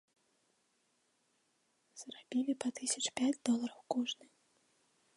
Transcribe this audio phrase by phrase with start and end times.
[2.03, 4.25] Зарабілі па тысяч пяць долараў кожны.